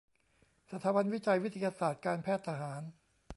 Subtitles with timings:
[0.71, 2.81] สถาบันวิจัยวิทยาศาสตร์การแพทย์ทหาร